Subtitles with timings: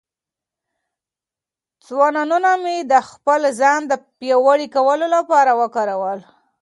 [1.83, 6.19] تاوانونه مې د خپل ځان د پیاوړي کولو لپاره وکارول.